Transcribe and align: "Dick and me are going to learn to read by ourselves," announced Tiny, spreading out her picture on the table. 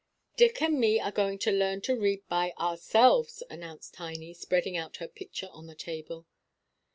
"Dick 0.35 0.63
and 0.63 0.79
me 0.79 0.99
are 0.99 1.11
going 1.11 1.37
to 1.37 1.51
learn 1.51 1.79
to 1.81 1.93
read 1.95 2.27
by 2.27 2.53
ourselves," 2.57 3.43
announced 3.51 3.93
Tiny, 3.93 4.33
spreading 4.33 4.75
out 4.75 4.95
her 4.97 5.07
picture 5.07 5.49
on 5.51 5.67
the 5.67 5.75
table. 5.75 6.25